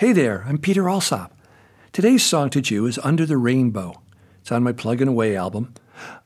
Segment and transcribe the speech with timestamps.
[0.00, 1.30] Hey there, I'm Peter Alsop.
[1.92, 4.00] Today's song to chew is Under the Rainbow.
[4.40, 5.74] It's on my Plugging Away album.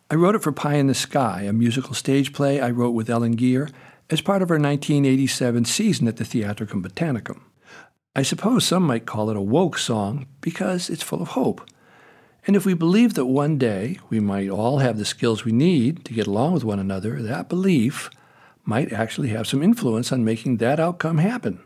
[0.08, 3.10] I wrote it for Pie in the Sky, a musical stage play I wrote with
[3.10, 3.68] Ellen Geer
[4.10, 7.40] as part of our 1987 season at the Theatricum Botanicum.
[8.14, 11.68] I suppose some might call it a woke song because it's full of hope.
[12.46, 16.04] And if we believe that one day we might all have the skills we need
[16.04, 18.08] to get along with one another, that belief
[18.64, 21.58] might actually have some influence on making that outcome happen.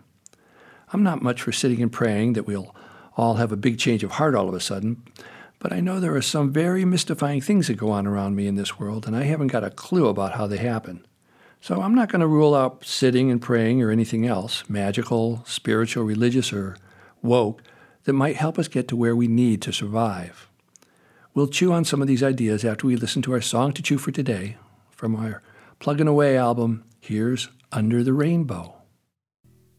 [0.92, 2.74] I'm not much for sitting and praying that we'll
[3.16, 5.02] all have a big change of heart all of a sudden,
[5.58, 8.54] but I know there are some very mystifying things that go on around me in
[8.54, 11.04] this world, and I haven't got a clue about how they happen.
[11.60, 16.04] So I'm not going to rule out sitting and praying or anything else, magical, spiritual,
[16.04, 16.76] religious, or
[17.22, 17.62] woke,
[18.04, 20.48] that might help us get to where we need to survive.
[21.34, 23.98] We'll chew on some of these ideas after we listen to our song to chew
[23.98, 24.56] for today
[24.90, 25.42] from our
[25.80, 26.84] Plugging Away album.
[27.00, 28.77] Here's Under the Rainbow.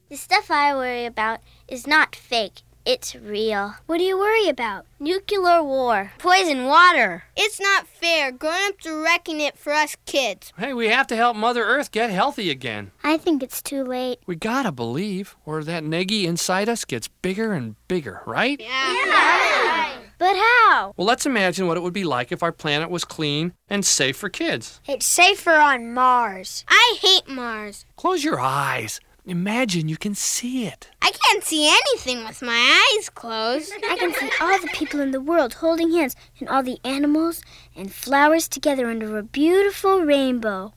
[0.10, 2.64] The stuff I worry about is not fake.
[2.84, 3.76] It's real.
[3.86, 4.88] What do you worry about?
[5.00, 7.26] Nuclear war, poison water.
[7.38, 8.32] It's not fair.
[8.32, 10.52] Grown-ups are wrecking it for us kids.
[10.58, 12.90] Hey, we have to help Mother Earth get healthy again.
[13.04, 14.18] I think it's too late.
[14.26, 18.60] We gotta believe, or that neggy inside us gets bigger and bigger, right?
[18.60, 18.94] Yeah.
[19.06, 19.92] yeah.
[20.18, 20.96] But how?
[20.98, 24.18] Well, let's imagine what it would be like if our planet was clean and safe
[24.18, 24.82] for kids.
[24.88, 26.66] It's safer on Mars.
[26.68, 27.86] I hate Mars.
[27.96, 29.00] Close your eyes.
[29.26, 30.90] Imagine you can see it.
[31.02, 33.72] I can't see anything with my eyes closed.
[33.90, 37.42] I can see all the people in the world holding hands and all the animals
[37.76, 40.74] and flowers together under a beautiful rainbow.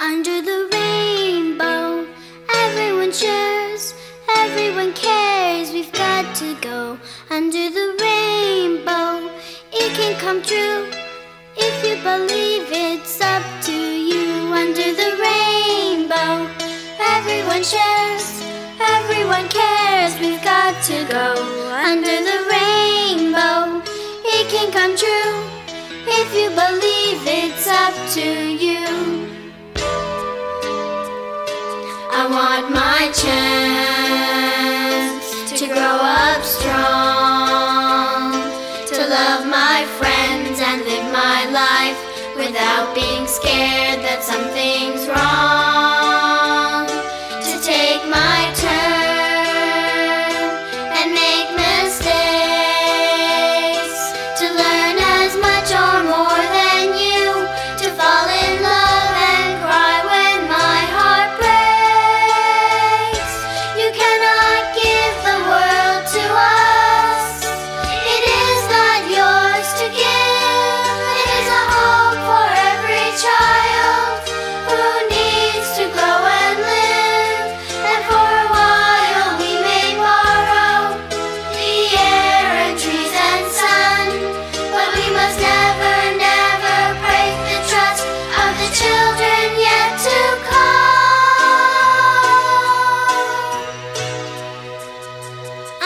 [0.00, 1.13] Under the rainbow,
[6.64, 6.98] go
[7.28, 9.28] under the rainbow.
[9.70, 10.88] It can come true
[11.58, 13.76] if you believe it's up to
[14.10, 14.50] you.
[14.62, 16.48] Under the rainbow,
[16.98, 18.26] everyone shares,
[18.80, 20.18] everyone cares.
[20.18, 21.28] We've got to go
[21.90, 23.82] under the rainbow.
[24.36, 25.36] It can come true
[26.20, 28.28] if you believe it's up to
[28.64, 28.86] you.
[32.10, 33.93] I want my chance
[35.84, 38.32] grow up strong,
[38.86, 42.00] to love my friends and live my life
[42.38, 46.03] without being scared that something's wrong.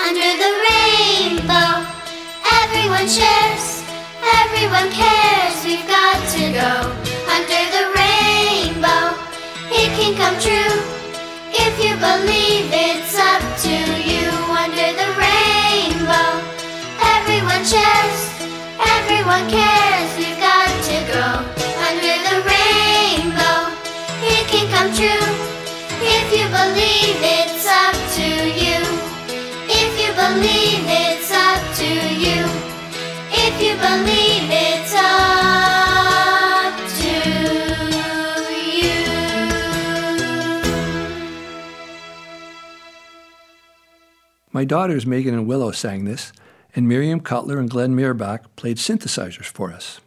[0.09, 1.85] Under the rainbow,
[2.65, 3.85] everyone shares,
[4.41, 5.57] everyone cares.
[5.63, 6.73] We've got to go
[7.29, 9.05] under the rainbow.
[9.69, 10.81] It can come true
[11.53, 14.33] if you believe it's up to you.
[14.49, 16.41] Under the rainbow,
[17.05, 18.19] everyone shares,
[18.81, 20.09] everyone cares.
[20.17, 21.29] We've got to go
[21.85, 23.77] under the rainbow.
[24.25, 25.29] It can come true
[26.01, 27.38] if you believe it's
[44.59, 46.33] My daughters Megan and Willow sang this,
[46.75, 50.01] and Miriam Cutler and Glenn Mirbach played synthesizers for us.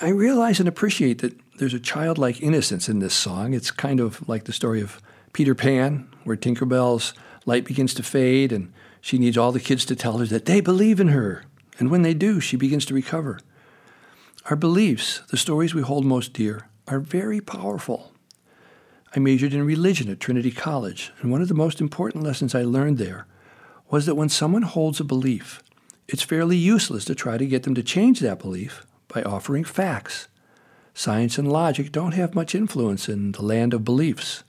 [0.00, 3.54] I realize and appreciate that there's a childlike innocence in this song.
[3.54, 5.00] It's kind of like the story of
[5.32, 7.14] Peter Pan, where Tinkerbell's
[7.44, 10.60] light begins to fade and she needs all the kids to tell her that they
[10.60, 11.44] believe in her.
[11.78, 13.38] And when they do, she begins to recover.
[14.46, 18.12] Our beliefs, the stories we hold most dear, are very powerful.
[19.14, 22.62] I majored in religion at Trinity College, and one of the most important lessons I
[22.62, 23.28] learned there
[23.90, 25.62] was that when someone holds a belief,
[26.08, 30.28] it's fairly useless to try to get them to change that belief by offering facts.
[30.94, 34.44] Science and logic don't have much influence in the land of beliefs.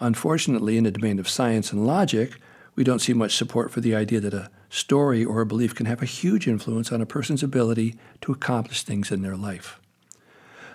[0.00, 2.32] Unfortunately, in the domain of science and logic,
[2.74, 5.86] we don't see much support for the idea that a story or a belief can
[5.86, 9.78] have a huge influence on a person's ability to accomplish things in their life.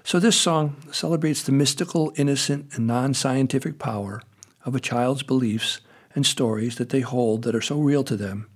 [0.03, 4.21] So, this song celebrates the mystical, innocent, and non scientific power
[4.63, 5.81] of a child's beliefs
[6.17, 8.47] and stories that they hold that are so real to them,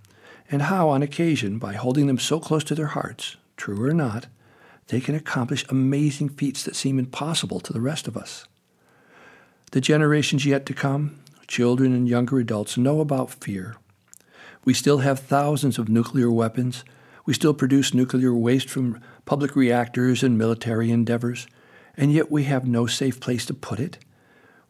[0.49, 4.25] and how, on occasion, by holding them so close to their hearts, true or not,
[4.87, 8.47] they can accomplish amazing feats that seem impossible to the rest of us.
[9.73, 13.75] The generations yet to come, children and younger adults, know about fear.
[14.65, 16.83] We still have thousands of nuclear weapons.
[17.27, 21.45] We still produce nuclear waste from public reactors and military endeavors,
[21.95, 23.99] and yet we have no safe place to put it.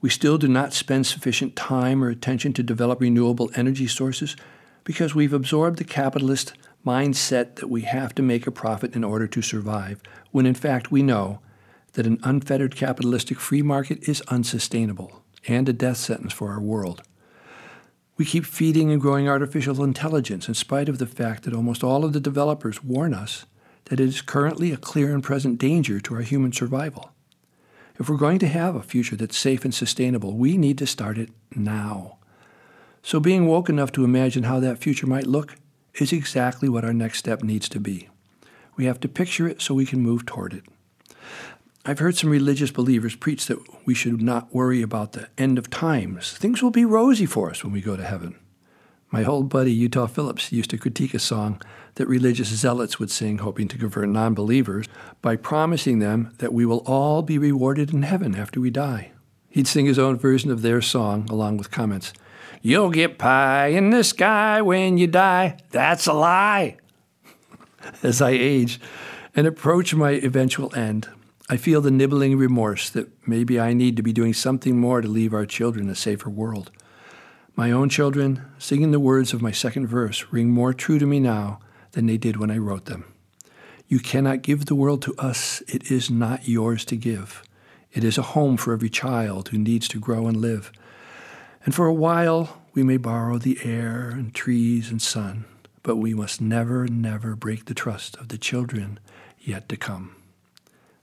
[0.01, 4.35] We still do not spend sufficient time or attention to develop renewable energy sources
[4.83, 6.53] because we've absorbed the capitalist
[6.85, 10.01] mindset that we have to make a profit in order to survive,
[10.31, 11.39] when in fact we know
[11.93, 17.03] that an unfettered capitalistic free market is unsustainable and a death sentence for our world.
[18.17, 22.03] We keep feeding and growing artificial intelligence in spite of the fact that almost all
[22.03, 23.45] of the developers warn us
[23.85, 27.11] that it is currently a clear and present danger to our human survival.
[28.01, 31.19] If we're going to have a future that's safe and sustainable, we need to start
[31.19, 32.17] it now.
[33.03, 35.55] So, being woke enough to imagine how that future might look
[35.93, 38.09] is exactly what our next step needs to be.
[38.75, 40.63] We have to picture it so we can move toward it.
[41.85, 45.69] I've heard some religious believers preach that we should not worry about the end of
[45.69, 46.33] times.
[46.33, 48.35] Things will be rosy for us when we go to heaven.
[49.11, 51.61] My old buddy Utah Phillips used to critique a song
[51.95, 54.87] that religious zealots would sing, hoping to convert non believers,
[55.21, 59.11] by promising them that we will all be rewarded in heaven after we die.
[59.49, 62.13] He'd sing his own version of their song, along with comments
[62.61, 65.57] You'll get pie in the sky when you die.
[65.71, 66.77] That's a lie.
[68.03, 68.79] As I age
[69.35, 71.09] and approach my eventual end,
[71.49, 75.07] I feel the nibbling remorse that maybe I need to be doing something more to
[75.07, 76.71] leave our children a safer world.
[77.55, 81.19] My own children, singing the words of my second verse, ring more true to me
[81.19, 81.59] now
[81.91, 83.05] than they did when I wrote them.
[83.87, 87.43] You cannot give the world to us, it is not yours to give.
[87.91, 90.71] It is a home for every child who needs to grow and live.
[91.65, 95.43] And for a while, we may borrow the air and trees and sun,
[95.83, 98.97] but we must never, never break the trust of the children
[99.37, 100.15] yet to come.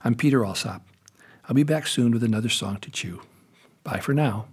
[0.03, 0.81] I'm Peter Alsop.
[1.47, 3.21] I'll be back soon with another song to chew.
[3.83, 4.47] Bye for now.